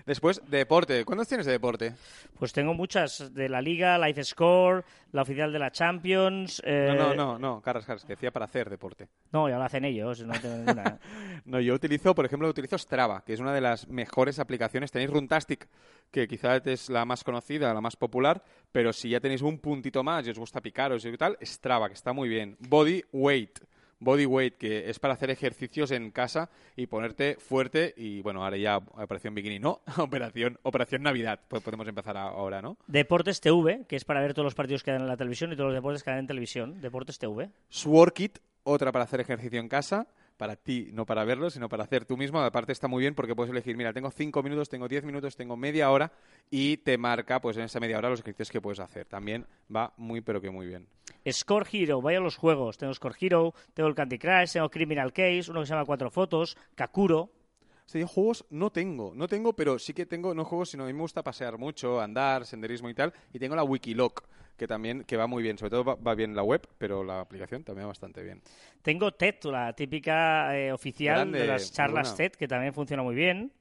Después, 0.08 0.42
deporte. 0.48 1.04
¿Cuántos 1.04 1.28
tienes 1.28 1.46
de 1.46 1.52
deporte? 1.52 1.94
Pues 2.40 2.54
tengo 2.54 2.74
muchas 2.74 3.34
de 3.34 3.50
la 3.50 3.62
Liga, 3.62 3.98
Life 3.98 4.24
Score, 4.24 4.86
la 5.12 5.22
oficial 5.24 5.52
de 5.52 5.60
la 5.60 5.70
Champions. 5.70 6.62
eh, 6.66 6.94
No, 6.98 7.14
no, 7.14 7.14
no, 7.14 7.38
no, 7.38 7.62
Carras, 7.62 7.86
Carras, 7.86 8.06
que 8.06 8.14
decía 8.14 8.32
para 8.32 8.46
hacer 8.46 8.70
deporte. 8.70 9.10
No, 9.34 9.50
ya 9.50 9.58
lo 9.58 9.66
hacen 9.66 9.84
ellos, 9.84 10.24
no 10.24 10.34
tengo 10.40 10.56
ninguna. 10.56 10.98
No, 11.46 11.60
yo 11.60 11.74
utilizo, 11.74 12.16
por 12.16 12.26
ejemplo, 12.26 12.48
utilizo 12.48 12.78
Strava, 12.78 13.22
que 13.26 13.34
es 13.34 13.40
una 13.42 13.54
de 13.54 13.60
las 13.62 13.88
mejores 13.90 14.40
aplicaciones. 14.40 14.92
Tenéis 14.92 15.12
Runtastic, 15.12 15.68
que 16.10 16.28
quizás 16.28 16.66
es 16.66 16.90
la 16.90 17.04
más 17.06 17.24
conocida, 17.26 17.74
la 17.74 17.82
más 17.82 17.96
popular, 17.98 18.42
pero 18.72 18.94
si 18.94 19.10
ya 19.10 19.20
tenéis 19.20 19.42
un 19.42 19.60
puntito 19.60 20.04
más 20.04 20.26
y 20.26 20.30
os 20.32 20.40
gusta 20.40 20.62
picaros 20.62 21.06
y 21.06 21.18
tal, 21.18 21.38
Strava, 21.42 21.88
que 21.90 21.94
está 21.96 22.14
muy 22.14 22.30
bien. 22.30 22.56
Body 22.60 23.04
Weight. 23.12 23.60
Body 24.00 24.26
weight, 24.26 24.58
que 24.58 24.90
es 24.90 25.00
para 25.00 25.14
hacer 25.14 25.30
ejercicios 25.30 25.92
en 25.92 26.12
casa 26.12 26.50
y 26.76 26.88
ponerte 26.88 27.36
fuerte 27.36 27.94
y, 27.98 28.22
bueno, 28.22 28.44
ahora 28.44 28.58
ya 28.58 28.78
operación 28.78 29.34
bikini, 29.34 29.60
no, 29.60 29.82
operación, 29.98 30.60
operación 30.64 31.04
Navidad, 31.04 31.40
pues 31.48 31.64
podemos 31.64 31.88
empezar 31.88 32.18
ahora, 32.18 32.62
¿no? 32.62 32.78
Deportes 32.88 33.42
TV, 33.42 33.86
que 33.88 33.96
es 33.96 34.06
para 34.06 34.22
ver 34.22 34.34
todos 34.34 34.46
los 34.46 34.56
partidos 34.56 34.84
que 34.84 34.92
dan 34.92 35.02
en 35.02 35.08
la 35.08 35.18
televisión 35.18 35.52
y 35.52 35.56
todos 35.56 35.70
los 35.70 35.76
deportes 35.76 36.04
que 36.04 36.12
dan 36.12 36.20
en 36.20 36.28
televisión. 36.28 36.82
Deportes 36.82 37.18
TV. 37.18 37.50
Sworkit, 37.70 38.40
otra 38.64 38.92
para 38.92 39.06
hacer 39.06 39.20
ejercicio 39.20 39.60
en 39.60 39.70
casa, 39.70 40.08
para 40.38 40.56
ti, 40.56 40.90
no 40.94 41.06
para 41.06 41.26
verlo, 41.26 41.50
sino 41.50 41.68
para 41.68 41.84
hacer 41.84 42.06
tú 42.06 42.16
mismo. 42.16 42.40
Aparte 42.40 42.72
está 42.72 42.88
muy 42.88 43.02
bien 43.02 43.16
porque 43.16 43.36
puedes 43.36 43.52
elegir, 43.52 43.76
mira, 43.76 43.92
tengo 43.92 44.12
5 44.12 44.44
minutos, 44.44 44.70
tengo 44.70 44.88
10 44.88 45.04
minutos, 45.04 45.36
tengo 45.36 45.58
media 45.58 45.90
hora 45.90 46.12
y 46.50 46.78
te 46.78 46.98
marca 46.98 47.42
pues 47.42 47.58
en 47.58 47.64
esa 47.64 47.80
media 47.80 47.98
hora 47.98 48.10
los 48.10 48.20
ejercicios 48.20 48.52
que 48.52 48.62
puedes 48.62 48.80
hacer. 48.80 49.06
También 49.08 49.46
va 49.76 49.94
muy 49.98 50.22
pero 50.22 50.40
que 50.40 50.50
muy 50.50 50.68
bien. 50.68 50.88
Score 51.32 51.68
Hero, 51.72 52.02
vaya 52.02 52.20
los 52.20 52.36
juegos. 52.36 52.78
Tengo 52.78 52.94
Score 52.94 53.16
Hero, 53.20 53.54
tengo 53.74 53.90
el 53.90 53.96
Candy 53.96 54.18
Crush, 54.18 54.54
tengo 54.54 54.70
Criminal 54.70 55.12
Case, 55.14 55.50
uno 55.50 55.62
que 55.62 55.68
se 55.68 55.74
llama 55.74 55.86
Cuatro 55.86 56.10
Fotos, 56.10 56.58
Kakuro. 56.76 57.32
Sí, 57.86 58.04
juegos 58.06 58.46
no 58.50 58.70
tengo, 58.70 59.14
no 59.16 59.30
tengo, 59.30 59.54
pero 59.54 59.80
sí 59.80 59.94
que 59.94 60.06
tengo, 60.06 60.34
no 60.34 60.44
juegos, 60.44 60.72
sino 60.72 60.84
a 60.84 60.88
mí 60.88 60.94
me 60.94 61.00
gusta 61.00 61.24
pasear 61.24 61.58
mucho, 61.58 62.02
andar, 62.02 62.46
senderismo 62.46 62.90
y 62.90 62.94
tal, 62.94 63.14
y 63.32 63.40
tengo 63.40 63.56
la 63.56 63.64
Wikiloc, 63.64 64.28
que 64.58 64.68
también, 64.68 65.06
que 65.06 65.16
va 65.16 65.26
muy 65.26 65.42
bien, 65.42 65.58
sobre 65.58 65.70
todo 65.70 65.86
va, 65.86 65.96
va 65.96 66.14
bien 66.14 66.36
la 66.36 66.44
web, 66.44 66.68
pero 66.78 67.02
la 67.02 67.22
aplicación 67.22 67.64
también 67.64 67.86
va 67.86 67.90
bastante 67.90 68.24
bien. 68.24 68.42
Tengo 68.82 69.14
TED, 69.14 69.36
la 69.46 69.72
típica 69.74 70.58
eh, 70.58 70.74
oficial 70.74 71.16
Grande, 71.16 71.40
de 71.40 71.48
las 71.48 71.72
charlas. 71.72 72.14
TED, 72.14 72.34
que 72.34 72.48
también 72.48 72.74
funciona 72.74 73.04
muy 73.04 73.16
bien. 73.16 73.54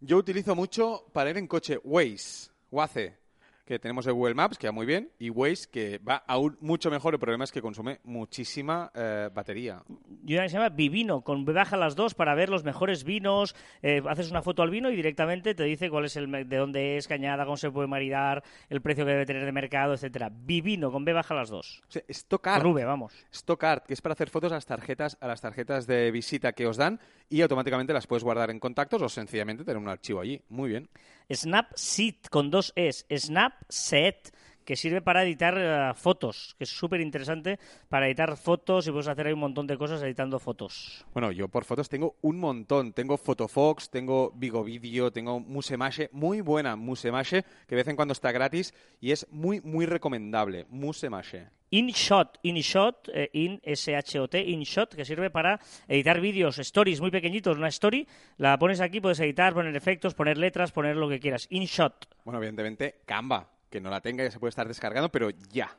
Yo 0.00 0.18
utilizo 0.18 0.54
mucho 0.54 1.06
para 1.12 1.30
ir 1.30 1.38
en 1.38 1.48
coche 1.48 1.80
Waze, 1.82 2.50
Waze, 2.70 3.16
que 3.64 3.78
tenemos 3.78 4.06
el 4.06 4.12
Google 4.12 4.34
Maps, 4.34 4.58
que 4.58 4.66
va 4.66 4.72
muy 4.72 4.86
bien, 4.86 5.10
y 5.18 5.30
Waze, 5.30 5.68
que 5.70 5.98
va 5.98 6.16
aún 6.26 6.58
mucho 6.60 6.90
mejor. 6.90 7.14
El 7.14 7.20
problema 7.20 7.44
es 7.44 7.52
que 7.52 7.62
consume 7.62 8.00
muchísima 8.04 8.90
eh, 8.94 9.30
batería. 9.32 9.82
Y 10.26 10.34
una 10.34 10.44
que 10.44 10.48
se 10.50 10.56
llama 10.56 10.68
Vivino, 10.68 11.22
con 11.22 11.44
baja 11.44 11.76
las 11.76 11.96
dos 11.96 12.14
para 12.14 12.34
ver 12.34 12.48
los 12.50 12.64
mejores 12.64 13.04
vinos. 13.04 13.54
eh, 13.82 14.02
haces 14.08 14.30
una 14.30 14.42
foto 14.42 14.62
al 14.62 14.70
vino 14.70 14.90
y 14.90 14.96
directamente 14.96 15.54
te 15.54 15.64
dice 15.64 15.88
cuál 15.90 16.04
es 16.04 16.16
el 16.16 16.30
de 16.30 16.56
dónde 16.56 16.96
es, 16.96 17.08
cañada, 17.08 17.44
cómo 17.44 17.56
se 17.56 17.70
puede 17.70 17.88
maridar, 17.88 18.42
el 18.68 18.82
precio 18.82 19.04
que 19.04 19.12
debe 19.12 19.26
tener 19.26 19.44
de 19.44 19.52
mercado, 19.52 19.94
etcétera. 19.94 20.30
Vivino, 20.30 20.90
con 20.90 21.04
B 21.04 21.12
baja 21.12 21.34
las 21.34 21.48
dos. 21.48 21.82
O 21.88 21.92
sea, 21.92 22.02
Stockart, 22.08 22.64
V, 22.64 22.84
vamos. 22.84 23.12
Stockart, 23.32 23.86
que 23.86 23.94
es 23.94 24.02
para 24.02 24.12
hacer 24.12 24.28
fotos 24.30 24.52
a 24.52 24.56
las 24.56 24.66
tarjetas, 24.66 25.16
a 25.20 25.26
las 25.26 25.40
tarjetas 25.40 25.86
de 25.86 26.10
visita 26.10 26.52
que 26.52 26.66
os 26.66 26.76
dan 26.76 27.00
y 27.28 27.40
automáticamente 27.40 27.92
las 27.92 28.06
puedes 28.06 28.24
guardar 28.24 28.50
en 28.50 28.60
contactos 28.60 29.00
o 29.00 29.08
sencillamente 29.08 29.64
tener 29.64 29.78
un 29.78 29.88
archivo 29.88 30.20
allí. 30.20 30.42
Muy 30.48 30.68
bien. 30.68 30.88
Snapseed, 31.32 32.26
con 32.30 32.50
dos 32.50 32.72
Es. 32.76 33.06
Snapset, 33.10 34.32
que 34.64 34.76
sirve 34.76 35.02
para 35.02 35.22
editar 35.22 35.54
eh, 35.56 35.94
fotos, 35.94 36.54
que 36.58 36.64
es 36.64 36.70
súper 36.70 37.00
interesante 37.00 37.58
para 37.88 38.06
editar 38.06 38.36
fotos 38.36 38.86
y 38.86 38.90
puedes 38.90 39.08
hacer 39.08 39.26
ahí 39.26 39.32
un 39.32 39.40
montón 39.40 39.66
de 39.66 39.76
cosas 39.76 40.02
editando 40.02 40.38
fotos. 40.38 41.04
Bueno, 41.12 41.32
yo 41.32 41.48
por 41.48 41.64
fotos 41.64 41.88
tengo 41.88 42.16
un 42.22 42.38
montón. 42.38 42.92
Tengo 42.92 43.16
Photofox, 43.16 43.90
tengo 43.90 44.32
Vigo 44.34 44.64
Video, 44.64 45.10
tengo 45.12 45.40
Musemache, 45.40 46.08
muy 46.12 46.40
buena 46.40 46.76
Musemache, 46.76 47.42
que 47.66 47.74
de 47.74 47.76
vez 47.76 47.88
en 47.88 47.96
cuando 47.96 48.12
está 48.12 48.32
gratis 48.32 48.74
y 49.00 49.12
es 49.12 49.26
muy, 49.30 49.60
muy 49.60 49.86
recomendable. 49.86 50.66
Musemache. 50.70 51.48
InShot, 51.70 52.38
InShot, 52.42 53.08
eh, 53.12 53.30
in 53.32 53.60
S-H-O-T, 53.64 54.40
InShot, 54.40 54.94
que 54.94 55.04
sirve 55.04 55.30
para 55.30 55.58
editar 55.88 56.20
vídeos, 56.20 56.58
stories 56.58 57.00
muy 57.00 57.10
pequeñitos. 57.10 57.56
Una 57.56 57.68
story, 57.68 58.06
la 58.36 58.56
pones 58.58 58.80
aquí, 58.80 59.00
puedes 59.00 59.18
editar, 59.18 59.54
poner 59.54 59.74
efectos, 59.74 60.14
poner 60.14 60.38
letras, 60.38 60.70
poner 60.70 60.94
lo 60.94 61.08
que 61.08 61.18
quieras. 61.18 61.48
InShot. 61.50 62.08
Bueno, 62.24 62.38
evidentemente, 62.38 63.00
Canva, 63.04 63.53
que 63.74 63.80
no 63.80 63.90
la 63.90 64.00
tenga 64.00 64.22
ya 64.22 64.30
se 64.30 64.38
puede 64.38 64.50
estar 64.50 64.68
descargando, 64.68 65.08
pero 65.10 65.30
ya. 65.50 65.76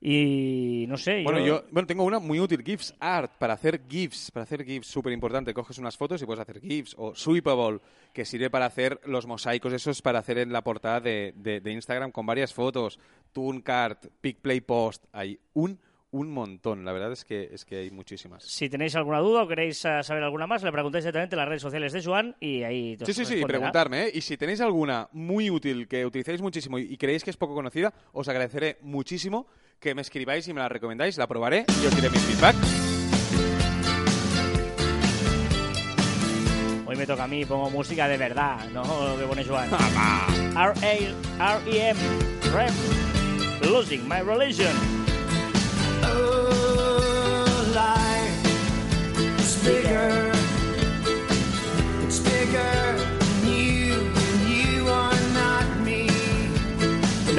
Y 0.00 0.86
no 0.88 0.96
sé, 0.96 1.22
Bueno, 1.22 1.38
yo 1.46 1.62
bueno, 1.70 1.86
tengo 1.86 2.02
una 2.02 2.18
muy 2.18 2.40
útil, 2.40 2.64
GIFs 2.64 2.94
Art, 2.98 3.32
para 3.38 3.52
hacer 3.54 3.82
GIFs, 3.88 4.32
para 4.32 4.42
hacer 4.42 4.64
GIFs, 4.64 4.88
súper 4.88 5.12
importante. 5.12 5.54
Coges 5.54 5.78
unas 5.78 5.96
fotos 5.96 6.20
y 6.20 6.26
puedes 6.26 6.40
hacer 6.40 6.58
GIFs. 6.60 6.94
O 6.98 7.14
Sweepable, 7.14 7.78
que 8.12 8.24
sirve 8.24 8.50
para 8.50 8.66
hacer 8.66 8.98
los 9.04 9.26
mosaicos 9.26 9.72
esos 9.72 10.02
para 10.02 10.18
hacer 10.18 10.38
en 10.38 10.52
la 10.52 10.64
portada 10.64 11.00
de, 11.00 11.32
de- 11.36 11.60
de 11.60 11.70
Instagram 11.72 12.10
con 12.10 12.26
varias 12.26 12.52
fotos. 12.52 12.98
Tooncart, 13.32 14.06
PicPlay 14.20 14.60
Post, 14.62 15.04
hay 15.12 15.38
un, 15.52 15.78
un 16.12 16.30
montón. 16.32 16.84
La 16.84 16.92
verdad 16.92 17.12
es 17.12 17.24
que, 17.24 17.50
es 17.52 17.64
que 17.64 17.76
hay 17.78 17.90
muchísimas. 17.90 18.44
Si 18.44 18.68
tenéis 18.68 18.96
alguna 18.96 19.18
duda 19.18 19.42
o 19.42 19.48
queréis 19.48 19.84
eh, 19.84 20.02
saber 20.02 20.22
alguna 20.22 20.46
más, 20.46 20.62
le 20.62 20.72
preguntáis 20.72 21.04
directamente 21.04 21.36
en 21.36 21.38
las 21.38 21.48
redes 21.48 21.62
sociales 21.62 21.92
de 21.92 22.02
Joan 22.02 22.36
y 22.40 22.62
ahí 22.62 22.96
Sí, 23.04 23.12
sí, 23.12 23.24
sí, 23.24 23.42
preguntarme, 23.44 24.06
¿eh? 24.06 24.10
Y 24.14 24.20
si 24.20 24.36
tenéis 24.36 24.60
alguna 24.60 25.08
muy 25.12 25.50
útil 25.50 25.86
que 25.88 26.04
utilizáis 26.04 26.42
muchísimo 26.42 26.78
y, 26.78 26.96
creéis 26.96 27.24
que 27.24 27.30
es 27.30 27.36
poco 27.36 27.54
conocida, 27.54 27.92
os 28.12 28.28
agradeceré 28.28 28.78
muchísimo 28.82 29.46
que 29.78 29.94
me 29.94 30.02
escribáis 30.02 30.46
y 30.48 30.52
me 30.52 30.60
la 30.60 30.68
recomendáis, 30.68 31.16
la 31.16 31.26
probaré 31.26 31.64
y 31.82 31.86
os 31.86 31.94
diré 31.94 32.10
mi 32.10 32.18
feedback. 32.18 32.56
Hoy 36.86 36.96
me 36.96 37.06
toca 37.06 37.24
a 37.24 37.28
mí, 37.28 37.44
pongo 37.44 37.70
música 37.70 38.08
de 38.08 38.16
verdad, 38.16 38.68
no 38.72 38.82
lo 38.82 39.18
que 39.18 39.24
pone 39.26 39.44
Joan. 39.44 39.70
R-A-R-E-M, 40.56 42.00
Rem, 42.52 42.74
Losing 43.70 44.08
My 44.08 44.20
Religion. 44.20 44.99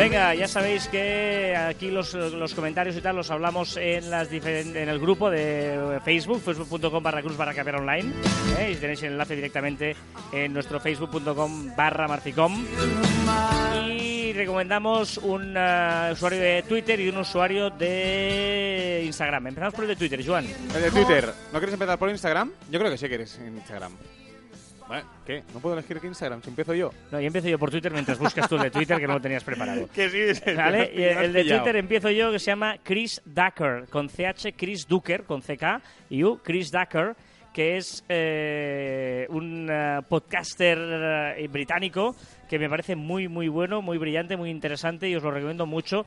Venga, 0.01 0.33
ya 0.33 0.47
sabéis 0.47 0.87
que 0.87 1.55
aquí 1.55 1.91
los, 1.91 2.15
los 2.15 2.55
comentarios 2.55 2.97
y 2.97 3.01
tal 3.01 3.15
los 3.15 3.29
hablamos 3.29 3.77
en 3.77 4.09
las 4.09 4.31
en 4.31 4.75
el 4.75 4.99
grupo 4.99 5.29
de 5.29 5.99
Facebook, 6.03 6.41
facebook.com 6.41 7.03
barra 7.03 7.21
cruz 7.21 7.37
barra 7.37 7.53
caper 7.53 7.75
online. 7.75 8.11
¿eh? 8.57 8.71
Y 8.71 8.75
tenéis 8.77 9.03
el 9.03 9.11
enlace 9.11 9.35
directamente 9.35 9.95
en 10.31 10.53
nuestro 10.53 10.79
facebook.com 10.79 11.75
barra 11.75 12.07
marficom. 12.07 12.65
Recomendamos 14.41 15.19
un 15.19 15.53
eh, 15.55 16.09
usuario 16.13 16.39
de 16.39 16.63
Twitter 16.67 16.99
y 16.99 17.09
un 17.09 17.17
usuario 17.17 17.69
de 17.69 19.03
Instagram. 19.05 19.47
Empezamos 19.47 19.73
por 19.75 19.83
el 19.83 19.89
de 19.89 19.95
Twitter, 19.95 20.25
Joan. 20.25 20.45
El 20.75 20.81
de 20.81 20.89
Twitter. 20.89 21.31
¿No 21.53 21.59
quieres 21.59 21.73
empezar 21.73 21.99
por 21.99 22.09
Instagram? 22.09 22.51
Yo 22.71 22.79
creo 22.79 22.89
que 22.91 22.97
sí 22.97 23.07
que 23.07 23.15
eres 23.15 23.37
en 23.37 23.55
Instagram. 23.57 23.91
¿qué? 25.25 25.43
¿No 25.53 25.59
puedo 25.59 25.77
elegir 25.77 25.99
qué 25.99 26.07
Instagram? 26.07 26.41
Si 26.41 26.49
empiezo 26.49 26.73
yo. 26.73 26.91
No, 27.11 27.21
y 27.21 27.25
empiezo 27.27 27.47
yo 27.47 27.59
por 27.59 27.69
Twitter 27.69 27.91
mientras 27.93 28.17
buscas 28.17 28.49
tú 28.49 28.55
el 28.55 28.63
de 28.63 28.71
Twitter 28.71 28.99
que 28.99 29.07
no 29.07 29.13
lo 29.13 29.21
tenías 29.21 29.43
preparado. 29.43 29.87
Que 29.93 30.09
sí, 30.09 30.17
es 30.19 30.41
el 30.45 30.57
¿Vale? 30.57 30.89
que 30.91 31.01
Y 31.01 31.05
has 31.05 31.23
el 31.23 31.33
de 31.33 31.43
pillado. 31.43 31.61
Twitter 31.61 31.75
empiezo 31.77 32.09
yo 32.09 32.31
que 32.31 32.39
se 32.39 32.45
llama 32.47 32.77
Chris 32.83 33.21
Ducker, 33.23 33.85
con 33.89 34.09
CH, 34.09 34.53
Chris 34.57 34.87
Ducker, 34.87 35.23
con 35.23 35.41
CK 35.41 35.81
y 36.09 36.23
U, 36.23 36.39
Chris 36.43 36.71
Ducker, 36.71 37.15
que 37.53 37.77
es 37.77 38.03
eh, 38.07 39.25
un 39.29 39.67
eh, 39.69 39.99
podcaster 40.07 40.77
eh, 41.37 41.47
británico 41.47 42.15
que 42.49 42.59
me 42.59 42.69
parece 42.69 42.95
muy, 42.95 43.27
muy 43.27 43.47
bueno, 43.47 43.81
muy 43.81 43.97
brillante, 43.97 44.35
muy 44.35 44.49
interesante 44.49 45.09
y 45.09 45.15
os 45.15 45.23
lo 45.23 45.31
recomiendo 45.31 45.65
mucho. 45.65 46.05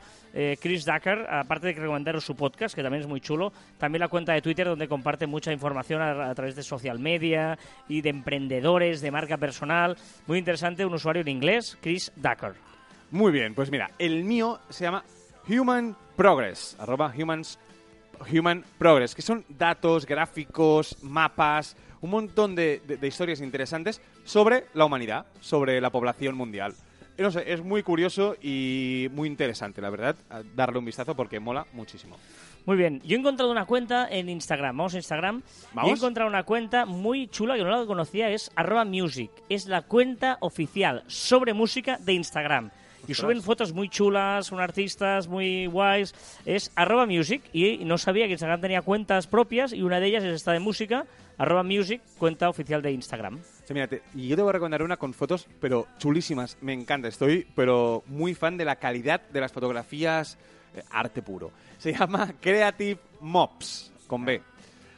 Chris 0.61 0.85
Ducker, 0.85 1.25
aparte 1.27 1.67
de 1.67 1.73
que 1.73 1.79
recomendaros 1.79 2.23
su 2.23 2.35
podcast, 2.35 2.75
que 2.75 2.83
también 2.83 3.01
es 3.01 3.07
muy 3.07 3.19
chulo, 3.19 3.51
también 3.79 4.01
la 4.01 4.09
cuenta 4.09 4.33
de 4.33 4.43
Twitter 4.43 4.67
donde 4.67 4.87
comparte 4.87 5.25
mucha 5.25 5.51
información 5.51 6.03
a, 6.03 6.35
través 6.35 6.55
de 6.55 6.61
social 6.61 6.99
media 6.99 7.57
y 7.87 8.01
de 8.01 8.09
emprendedores, 8.09 9.01
de 9.01 9.09
marca 9.09 9.37
personal. 9.37 9.97
Muy 10.27 10.37
interesante, 10.37 10.85
un 10.85 10.93
usuario 10.93 11.23
en 11.23 11.29
inglés, 11.29 11.79
Chris 11.81 12.11
Ducker. 12.15 12.53
Muy 13.09 13.31
bien, 13.31 13.55
pues 13.55 13.71
mira, 13.71 13.89
el 13.97 14.23
mío 14.23 14.59
se 14.69 14.83
llama 14.83 15.03
Human 15.49 15.95
Progress, 16.15 16.75
arroba 16.79 17.11
humans, 17.17 17.57
Human 18.31 18.63
Progress, 18.77 19.15
que 19.15 19.21
son 19.21 19.43
datos, 19.49 20.05
gráficos, 20.05 20.97
mapas, 21.03 21.75
un 22.01 22.09
montón 22.11 22.55
de, 22.55 22.81
de- 22.87 22.97
de 22.97 23.07
historias 23.07 23.41
interesantes 23.41 24.01
sobre 24.23 24.65
la 24.73 24.85
humanidad, 24.85 25.25
sobre 25.41 25.79
la 25.81 25.89
población 25.89 26.35
mundial. 26.35 26.73
Y 27.17 27.21
No 27.21 27.31
sé, 27.31 27.51
es 27.51 27.63
muy 27.63 27.81
curioso 27.81 28.35
y 28.41 29.07
muy 29.13 29.27
interesante, 29.29 29.81
la 29.81 29.89
verdad, 29.89 30.15
darle 30.55 30.79
un 30.79 30.85
vistazo 30.85 31.15
porque 31.15 31.39
mola 31.39 31.65
muchísimo. 31.73 32.17
Muy 32.65 32.75
bien, 32.77 32.99
yo 33.05 33.15
he 33.15 33.19
encontrado 33.19 33.51
una 33.51 33.65
cuenta 33.65 34.07
en 34.09 34.27
Instagram, 34.27 34.75
vamos 34.75 34.95
a 34.95 34.97
Instagram, 34.97 35.41
he 35.91 35.91
encontrado 35.97 36.27
una 36.29 36.43
cuenta 36.43 36.85
muy 36.85 37.27
chula 37.27 37.55
que 37.55 37.63
no 37.63 37.69
la 37.69 37.85
conocía, 37.85 38.29
es 38.31 38.51
arroba 38.55 38.83
music, 38.85 39.29
es 39.49 39.67
la 39.67 39.83
cuenta 39.83 40.37
oficial 40.41 41.03
sobre 41.07 41.53
música 41.53 41.97
de 41.99 42.13
Instagram. 42.13 42.71
Y 43.07 43.13
suben 43.13 43.41
fotos 43.41 43.73
muy 43.73 43.89
chulas, 43.89 44.47
son 44.47 44.59
artistas 44.59 45.27
muy 45.27 45.67
guays. 45.67 46.13
Es 46.45 46.71
arroba 46.75 47.05
music 47.05 47.41
y 47.53 47.77
no 47.85 47.97
sabía 47.97 48.25
que 48.25 48.33
Instagram 48.33 48.61
tenía 48.61 48.81
cuentas 48.81 49.27
propias 49.27 49.73
y 49.73 49.81
una 49.81 49.99
de 49.99 50.07
ellas 50.07 50.23
es 50.23 50.35
esta 50.35 50.51
de 50.51 50.59
música, 50.59 51.05
arroba 51.37 51.63
music, 51.63 52.01
cuenta 52.17 52.49
oficial 52.49 52.81
de 52.81 52.91
Instagram. 52.91 53.39
Sí, 53.65 53.73
mírate, 53.73 54.01
y 54.13 54.27
yo 54.27 54.35
te 54.35 54.41
voy 54.41 54.49
a 54.49 54.53
recomendar 54.53 54.83
una 54.83 54.97
con 54.97 55.13
fotos, 55.13 55.47
pero 55.59 55.87
chulísimas. 55.97 56.57
Me 56.61 56.73
encanta, 56.73 57.07
estoy 57.07 57.47
pero 57.55 58.03
muy 58.07 58.33
fan 58.33 58.57
de 58.57 58.65
la 58.65 58.77
calidad 58.77 59.21
de 59.29 59.41
las 59.41 59.51
fotografías, 59.51 60.37
eh, 60.75 60.83
arte 60.91 61.21
puro. 61.21 61.51
Se 61.77 61.93
llama 61.93 62.33
Creative 62.39 62.99
Mobs, 63.21 63.91
con 64.07 64.25
B. 64.25 64.41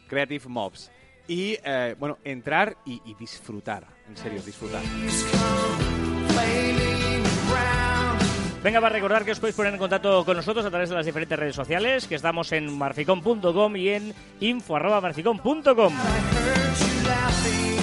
Creative 0.07 0.45
Mobs. 0.47 0.91
Y, 1.27 1.57
eh, 1.63 1.95
bueno, 1.99 2.19
entrar 2.23 2.77
y, 2.85 3.01
y 3.03 3.13
disfrutar, 3.15 3.85
en 4.07 4.15
serio, 4.15 4.41
disfrutar. 4.41 4.81
Venga, 8.63 8.79
va 8.79 8.87
a 8.87 8.91
recordar 8.91 9.23
que 9.23 9.31
os 9.31 9.39
podéis 9.39 9.55
poner 9.55 9.73
en 9.73 9.79
contacto 9.79 10.25
con 10.25 10.35
nosotros 10.35 10.65
a 10.65 10.69
través 10.69 10.89
de 10.89 10.95
las 10.95 11.05
diferentes 11.05 11.37
redes 11.37 11.55
sociales, 11.55 12.07
que 12.07 12.15
estamos 12.15 12.51
en 12.51 12.75
marficom.com 12.77 13.75
y 13.75 13.89
en 13.89 14.13
laughing. 17.05 17.77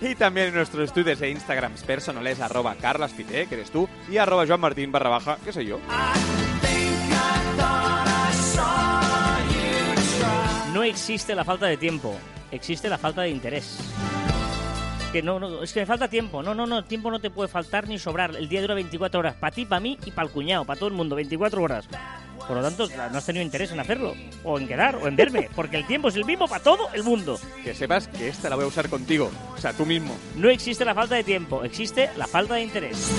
Y 0.00 0.14
también 0.16 0.48
en 0.48 0.54
nuestros 0.54 0.92
tweets 0.92 1.22
e 1.22 1.30
Instagrams 1.30 1.82
personales, 1.82 2.40
arroba 2.40 2.74
carlaspite, 2.74 3.46
que 3.46 3.54
eres 3.54 3.70
tú, 3.70 3.88
y 4.10 4.16
arroba 4.18 4.46
joanmartin 4.46 4.92
barra 4.92 5.10
baja, 5.10 5.38
que 5.44 5.52
soy 5.52 5.66
yo. 5.66 5.78
No 10.72 10.82
existe 10.82 11.34
la 11.34 11.44
falta 11.44 11.66
de 11.66 11.76
tiempo, 11.76 12.14
existe 12.50 12.88
la 12.88 12.98
falta 12.98 13.22
de 13.22 13.30
interés. 13.30 13.78
Que 15.14 15.22
no, 15.22 15.38
no, 15.38 15.62
es 15.62 15.72
que 15.72 15.78
me 15.78 15.86
falta 15.86 16.08
tiempo. 16.08 16.42
No, 16.42 16.56
no, 16.56 16.66
no, 16.66 16.82
tiempo 16.82 17.08
no 17.08 17.20
te 17.20 17.30
puede 17.30 17.48
faltar 17.48 17.86
ni 17.86 18.00
sobrar. 18.00 18.34
El 18.34 18.48
día 18.48 18.60
dura 18.60 18.74
24 18.74 19.20
horas. 19.20 19.36
Para 19.36 19.54
ti, 19.54 19.64
para 19.64 19.78
mí 19.78 19.96
y 20.04 20.10
para 20.10 20.26
el 20.26 20.32
cuñado, 20.32 20.64
para 20.64 20.76
todo 20.76 20.88
el 20.88 20.94
mundo. 20.96 21.14
24 21.14 21.62
horas. 21.62 21.86
Por 22.48 22.56
lo 22.56 22.62
tanto, 22.64 22.88
no 22.88 23.18
has 23.18 23.24
tenido 23.24 23.44
interés 23.44 23.70
en 23.70 23.78
hacerlo. 23.78 24.14
O 24.42 24.58
en 24.58 24.66
quedar, 24.66 24.96
o 24.96 25.06
en 25.06 25.14
verme. 25.14 25.48
Porque 25.54 25.76
el 25.76 25.86
tiempo 25.86 26.08
es 26.08 26.16
el 26.16 26.24
mismo 26.24 26.48
para 26.48 26.64
todo 26.64 26.88
el 26.92 27.04
mundo. 27.04 27.38
Que 27.62 27.74
sepas 27.74 28.08
que 28.08 28.26
esta 28.26 28.50
la 28.50 28.56
voy 28.56 28.64
a 28.64 28.66
usar 28.66 28.88
contigo, 28.88 29.30
o 29.56 29.60
sea, 29.60 29.72
tú 29.72 29.86
mismo. 29.86 30.16
No 30.34 30.50
existe 30.50 30.84
la 30.84 30.96
falta 30.96 31.14
de 31.14 31.22
tiempo, 31.22 31.62
existe 31.62 32.10
la 32.16 32.26
falta 32.26 32.54
de 32.54 32.62
interés. 32.62 33.12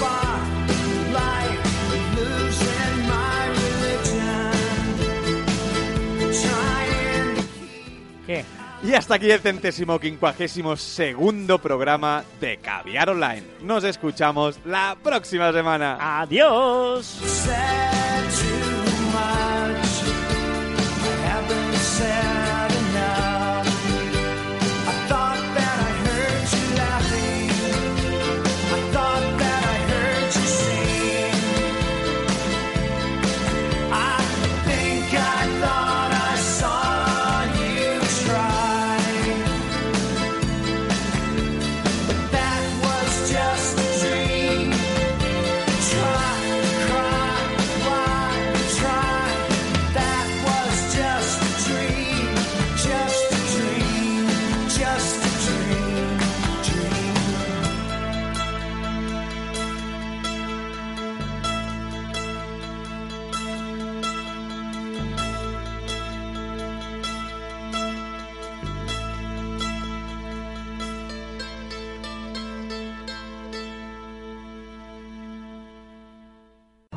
¿Qué? 8.28 8.44
Y 8.86 8.94
hasta 8.94 9.16
aquí 9.16 9.32
el 9.32 9.40
centésimo 9.40 10.00
quincuagésimo 10.00 10.78
segundo 10.78 11.58
programa 11.58 12.24
de 12.40 12.58
Caviar 12.58 13.10
Online. 13.10 13.44
Nos 13.64 13.84
escuchamos 13.84 14.60
la 14.64 14.96
próxima 15.02 15.52
semana. 15.52 15.98
Adiós. 16.22 17.20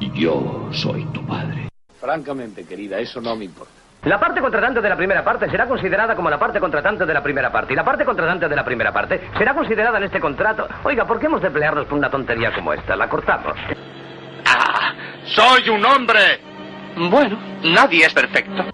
Yo 0.00 0.68
soy 0.72 1.04
tu 1.06 1.24
padre. 1.26 1.68
Francamente, 2.00 2.64
querida, 2.64 2.98
eso 2.98 3.20
no 3.20 3.36
me 3.36 3.44
importa. 3.44 3.72
La 4.04 4.20
parte 4.20 4.40
contratante 4.40 4.80
de 4.80 4.88
la 4.88 4.96
primera 4.96 5.24
parte 5.24 5.50
será 5.50 5.66
considerada 5.66 6.14
como 6.14 6.30
la 6.30 6.38
parte 6.38 6.60
contratante 6.60 7.04
de 7.04 7.12
la 7.12 7.22
primera 7.22 7.50
parte. 7.50 7.72
Y 7.72 7.76
la 7.76 7.84
parte 7.84 8.04
contratante 8.04 8.48
de 8.48 8.56
la 8.56 8.64
primera 8.64 8.92
parte 8.92 9.28
será 9.36 9.54
considerada 9.54 9.98
en 9.98 10.04
este 10.04 10.20
contrato. 10.20 10.68
Oiga, 10.84 11.04
¿por 11.04 11.18
qué 11.18 11.26
hemos 11.26 11.42
de 11.42 11.50
pelearnos 11.50 11.86
por 11.86 11.98
una 11.98 12.08
tontería 12.08 12.54
como 12.54 12.72
esta? 12.72 12.94
La 12.94 13.08
cortamos. 13.08 13.54
¡Ah! 14.46 14.92
¡Soy 15.24 15.68
un 15.68 15.84
hombre! 15.84 16.40
Bueno, 16.96 17.38
nadie 17.64 18.06
es 18.06 18.14
perfecto. 18.14 18.70